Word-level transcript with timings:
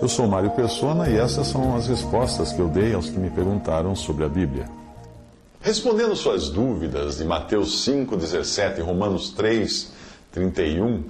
Eu 0.00 0.08
sou 0.08 0.26
Mário 0.26 0.50
Persona 0.50 1.08
e 1.08 1.16
essas 1.16 1.46
são 1.46 1.74
as 1.74 1.86
respostas 1.88 2.52
que 2.52 2.60
eu 2.60 2.68
dei 2.68 2.92
aos 2.92 3.08
que 3.08 3.18
me 3.18 3.30
perguntaram 3.30 3.96
sobre 3.96 4.24
a 4.24 4.28
Bíblia. 4.28 4.68
Respondendo 5.60 6.14
suas 6.14 6.50
dúvidas 6.50 7.16
de 7.16 7.24
Mateus 7.24 7.82
5:17 7.84 8.78
e 8.78 8.82
Romanos 8.82 9.30
3 9.30 9.90
31, 10.30 10.96
uh, 10.96 11.04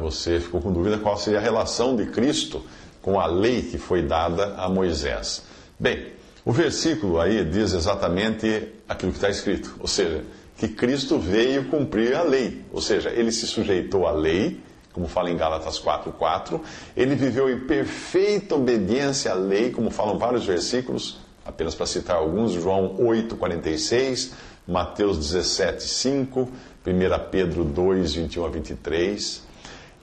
você 0.00 0.40
ficou 0.40 0.60
com 0.60 0.72
dúvida 0.72 0.98
qual 0.98 1.16
seria 1.16 1.38
a 1.38 1.42
relação 1.42 1.94
de 1.94 2.06
Cristo 2.06 2.60
com 3.00 3.20
a 3.20 3.26
lei 3.26 3.62
que 3.62 3.78
foi 3.78 4.02
dada 4.02 4.56
a 4.56 4.68
Moisés. 4.68 5.44
Bem, 5.78 6.08
o 6.44 6.50
versículo 6.52 7.20
aí 7.20 7.44
diz 7.44 7.72
exatamente 7.72 8.68
aquilo 8.88 9.12
que 9.12 9.18
está 9.18 9.30
escrito, 9.30 9.76
ou 9.78 9.86
seja, 9.86 10.24
que 10.56 10.66
Cristo 10.66 11.20
veio 11.20 11.66
cumprir 11.66 12.16
a 12.16 12.22
lei, 12.22 12.64
ou 12.72 12.82
seja, 12.82 13.10
ele 13.10 13.30
se 13.30 13.46
sujeitou 13.46 14.08
à 14.08 14.10
lei, 14.10 14.60
como 14.92 15.06
fala 15.06 15.30
em 15.30 15.36
Gálatas 15.36 15.78
4:4, 15.78 16.60
ele 16.96 17.14
viveu 17.14 17.50
em 17.50 17.60
perfeita 17.60 18.54
obediência 18.54 19.30
à 19.32 19.34
lei, 19.34 19.70
como 19.70 19.90
falam 19.90 20.18
vários 20.18 20.44
versículos, 20.44 21.18
apenas 21.44 21.74
para 21.74 21.86
citar 21.86 22.16
alguns, 22.16 22.52
João 22.52 22.96
8:46, 22.98 24.32
Mateus 24.66 25.18
17:5, 25.18 26.48
1 26.86 27.30
Pedro 27.30 27.64
2, 27.64 28.14
21 28.14 28.44
a 28.44 28.48
23. 28.48 29.42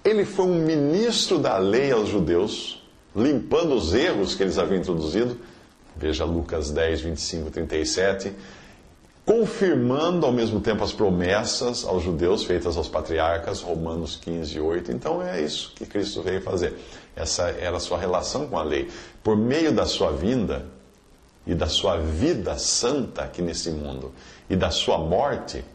Ele 0.03 0.23
foi 0.23 0.45
um 0.45 0.64
ministro 0.64 1.39
da 1.39 1.58
lei 1.58 1.92
aos 1.92 2.09
judeus, 2.09 2.83
limpando 3.16 3.73
os 3.73 3.94
erros 3.94 4.36
que 4.36 4.44
eles 4.44 4.58
haviam 4.58 4.80
introduzido. 4.80 5.38
Veja 5.95 6.25
Lucas 6.25 6.70
10, 6.72 7.02
25 7.02 7.49
37. 7.49 8.33
Confirmando 9.25 10.23
ao 10.23 10.31
mesmo 10.31 10.59
tempo 10.59 10.83
as 10.83 10.93
promessas 10.93 11.83
aos 11.83 12.03
judeus 12.03 12.43
feitas 12.43 12.77
aos 12.77 12.87
patriarcas, 12.87 13.59
Romanos 13.59 14.15
15, 14.17 14.59
8. 14.59 14.91
Então 14.91 15.19
é 15.19 15.41
isso 15.41 15.73
que 15.75 15.83
Cristo 15.83 16.21
veio 16.21 16.41
fazer. 16.41 16.75
Essa 17.15 17.49
era 17.49 17.77
a 17.77 17.79
sua 17.79 17.97
relação 17.97 18.45
com 18.45 18.57
a 18.59 18.63
lei. 18.63 18.87
Por 19.23 19.35
meio 19.35 19.71
da 19.71 19.87
sua 19.87 20.11
vinda 20.11 20.67
e 21.47 21.55
da 21.55 21.65
sua 21.65 21.97
vida 21.97 22.55
santa 22.59 23.23
aqui 23.23 23.41
nesse 23.41 23.71
mundo 23.71 24.13
e 24.47 24.55
da 24.55 24.69
sua 24.69 24.99
morte, 24.99 25.65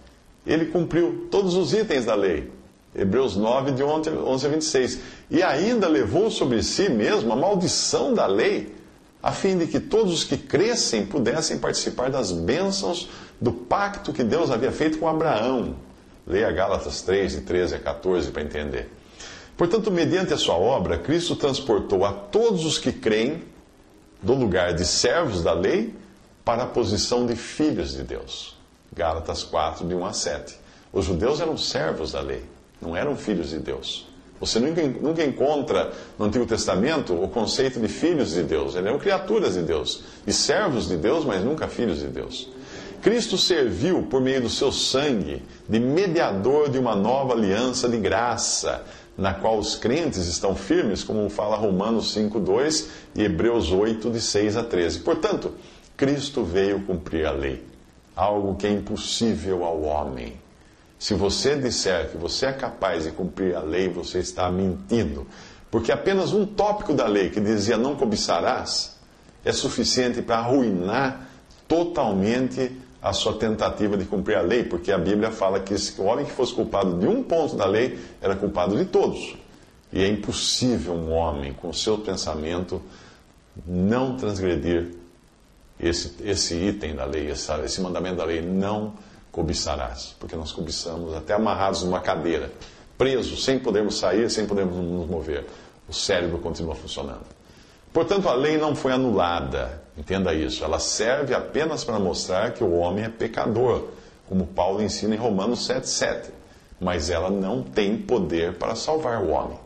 ele 0.46 0.66
cumpriu 0.66 1.26
todos 1.28 1.56
os 1.56 1.72
itens 1.72 2.04
da 2.04 2.14
lei. 2.14 2.52
Hebreus 2.94 3.36
9, 3.36 3.72
de 3.72 3.82
11 3.82 4.46
a 4.46 4.48
26. 4.48 5.00
E 5.28 5.42
ainda 5.42 5.88
levou 5.88 6.30
sobre 6.30 6.62
si 6.62 6.88
mesmo 6.88 7.32
a 7.32 7.36
maldição 7.36 8.14
da 8.14 8.26
lei, 8.26 8.74
a 9.22 9.32
fim 9.32 9.58
de 9.58 9.66
que 9.66 9.78
todos 9.78 10.12
os 10.12 10.24
que 10.24 10.36
crescem 10.36 11.04
pudessem 11.04 11.58
participar 11.58 12.10
das 12.10 12.32
bênçãos 12.32 13.08
do 13.40 13.52
pacto 13.52 14.12
que 14.12 14.24
Deus 14.24 14.50
havia 14.50 14.72
feito 14.72 14.98
com 14.98 15.08
Abraão. 15.08 15.76
Leia 16.26 16.50
Gálatas 16.50 17.02
3, 17.02 17.32
de 17.32 17.40
13 17.42 17.74
a 17.74 17.78
14 17.78 18.30
para 18.30 18.42
entender. 18.42 18.90
Portanto, 19.56 19.90
mediante 19.90 20.32
a 20.32 20.38
sua 20.38 20.54
obra, 20.54 20.96
Cristo 20.96 21.36
transportou 21.36 22.04
a 22.04 22.12
todos 22.12 22.64
os 22.64 22.78
que 22.78 22.92
creem 22.92 23.42
do 24.22 24.34
lugar 24.34 24.74
de 24.74 24.86
servos 24.86 25.42
da 25.42 25.52
lei 25.52 25.94
para 26.44 26.62
a 26.62 26.66
posição 26.66 27.26
de 27.26 27.36
filhos 27.36 27.92
de 27.92 28.02
Deus. 28.02 28.56
Gálatas 28.94 29.42
4, 29.42 29.86
de 29.86 29.94
1 29.94 30.04
a 30.04 30.12
7. 30.12 30.56
Os 30.92 31.04
judeus 31.04 31.40
eram 31.40 31.56
servos 31.56 32.12
da 32.12 32.20
lei, 32.20 32.42
não 32.80 32.96
eram 32.96 33.16
filhos 33.16 33.50
de 33.50 33.58
Deus. 33.58 34.08
Você 34.40 34.58
nunca, 34.58 34.82
nunca 34.82 35.24
encontra 35.24 35.92
no 36.18 36.24
Antigo 36.24 36.46
Testamento 36.46 37.14
o 37.14 37.28
conceito 37.28 37.78
de 37.78 37.88
filhos 37.88 38.32
de 38.32 38.42
Deus. 38.42 38.74
Eles 38.74 38.88
eram 38.88 38.98
criaturas 38.98 39.54
de 39.54 39.62
Deus 39.62 40.02
e 40.26 40.32
servos 40.32 40.88
de 40.88 40.96
Deus, 40.96 41.24
mas 41.24 41.44
nunca 41.44 41.68
filhos 41.68 42.00
de 42.00 42.08
Deus. 42.08 42.48
Cristo 43.02 43.38
serviu, 43.38 44.02
por 44.02 44.20
meio 44.20 44.42
do 44.42 44.48
seu 44.48 44.72
sangue, 44.72 45.42
de 45.68 45.78
mediador 45.78 46.68
de 46.68 46.78
uma 46.78 46.96
nova 46.96 47.34
aliança 47.34 47.88
de 47.88 47.98
graça, 47.98 48.82
na 49.16 49.34
qual 49.34 49.58
os 49.58 49.76
crentes 49.76 50.26
estão 50.26 50.54
firmes, 50.54 51.04
como 51.04 51.28
fala 51.28 51.56
Romanos 51.56 52.14
5,2 52.16 52.86
e 53.14 53.22
Hebreus 53.22 53.70
8, 53.70 54.10
de 54.10 54.20
6 54.20 54.56
a 54.56 54.62
13. 54.62 55.00
Portanto, 55.00 55.52
Cristo 55.96 56.42
veio 56.42 56.80
cumprir 56.80 57.26
a 57.26 57.32
lei 57.32 57.70
algo 58.20 58.54
que 58.56 58.66
é 58.66 58.70
impossível 58.70 59.64
ao 59.64 59.82
homem. 59.82 60.34
Se 61.00 61.14
você 61.14 61.56
disser 61.56 62.10
que 62.10 62.18
você 62.18 62.44
é 62.44 62.52
capaz 62.52 63.04
de 63.04 63.10
cumprir 63.10 63.56
a 63.56 63.60
lei, 63.60 63.88
você 63.88 64.18
está 64.18 64.52
mentindo. 64.52 65.26
Porque 65.70 65.90
apenas 65.90 66.34
um 66.34 66.44
tópico 66.44 66.92
da 66.92 67.06
lei 67.06 67.30
que 67.30 67.40
dizia 67.40 67.78
não 67.78 67.96
cobiçarás 67.96 68.98
é 69.42 69.50
suficiente 69.50 70.20
para 70.20 70.36
arruinar 70.36 71.26
totalmente 71.66 72.70
a 73.00 73.14
sua 73.14 73.32
tentativa 73.38 73.96
de 73.96 74.04
cumprir 74.04 74.36
a 74.36 74.42
lei, 74.42 74.62
porque 74.62 74.92
a 74.92 74.98
Bíblia 74.98 75.30
fala 75.30 75.58
que 75.58 75.74
o 75.96 76.02
homem 76.02 76.26
que 76.26 76.32
fosse 76.32 76.52
culpado 76.52 76.98
de 76.98 77.06
um 77.06 77.22
ponto 77.22 77.56
da 77.56 77.64
lei 77.64 77.98
era 78.20 78.36
culpado 78.36 78.76
de 78.76 78.84
todos. 78.84 79.36
E 79.90 80.04
é 80.04 80.06
impossível 80.06 80.92
um 80.92 81.12
homem, 81.12 81.54
com 81.54 81.72
seu 81.72 81.96
pensamento, 81.96 82.82
não 83.66 84.18
transgredir 84.18 84.96
esse, 85.80 86.14
esse 86.22 86.54
item 86.56 86.94
da 86.94 87.06
lei, 87.06 87.30
esse, 87.30 87.80
mandamento 87.80 88.16
da 88.16 88.24
lei, 88.24 88.42
não 88.42 88.92
cobiçarás, 89.30 90.14
porque 90.18 90.36
nós 90.36 90.52
cobiçamos 90.52 91.14
até 91.14 91.34
amarrados 91.34 91.82
numa 91.82 92.00
cadeira, 92.00 92.50
presos, 92.98 93.44
sem 93.44 93.58
podermos 93.58 93.98
sair, 93.98 94.30
sem 94.30 94.46
podermos 94.46 94.76
nos 94.76 95.08
mover. 95.08 95.46
O 95.88 95.92
cérebro 95.92 96.38
continua 96.38 96.74
funcionando. 96.74 97.24
Portanto, 97.92 98.28
a 98.28 98.34
lei 98.34 98.56
não 98.56 98.76
foi 98.76 98.92
anulada, 98.92 99.82
entenda 99.96 100.32
isso. 100.32 100.62
Ela 100.62 100.78
serve 100.78 101.34
apenas 101.34 101.82
para 101.82 101.98
mostrar 101.98 102.52
que 102.52 102.62
o 102.62 102.74
homem 102.74 103.04
é 103.04 103.08
pecador, 103.08 103.88
como 104.28 104.46
Paulo 104.46 104.82
ensina 104.82 105.14
em 105.14 105.18
Romanos 105.18 105.66
7,7. 105.68 106.30
Mas 106.80 107.10
ela 107.10 107.30
não 107.30 107.62
tem 107.62 107.96
poder 107.96 108.54
para 108.54 108.74
salvar 108.74 109.22
o 109.22 109.30
homem, 109.30 109.58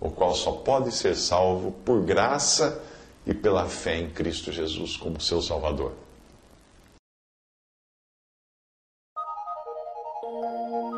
o 0.00 0.10
qual 0.10 0.34
só 0.34 0.52
pode 0.52 0.92
ser 0.92 1.14
salvo 1.14 1.72
por 1.84 2.02
graça 2.02 2.82
e 3.26 3.32
pela 3.32 3.66
fé 3.66 3.98
em 3.98 4.10
Cristo 4.10 4.50
Jesus 4.50 4.96
como 4.96 5.20
seu 5.20 5.40
Salvador. 5.40 5.92
thank 10.30 10.92
you 10.92 10.97